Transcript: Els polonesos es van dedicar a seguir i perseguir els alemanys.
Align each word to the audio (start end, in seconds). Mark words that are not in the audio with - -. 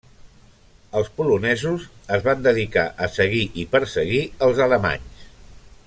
Els 1.01 1.11
polonesos 1.19 1.85
es 2.17 2.23
van 2.29 2.41
dedicar 2.47 2.87
a 3.07 3.11
seguir 3.19 3.43
i 3.65 3.67
perseguir 3.77 4.23
els 4.49 4.65
alemanys. 4.69 5.29